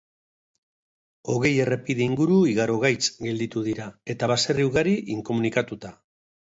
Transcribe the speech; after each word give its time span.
Hogei 1.33 1.51
errepide 1.67 2.03
inguru 2.07 2.39
igarogaitz 2.55 3.07
gelditu 3.27 3.67
dira, 3.69 3.87
eta 4.17 4.35
baserri 4.35 4.71
ugari, 4.73 5.01
inkomunikatuta. 5.21 5.99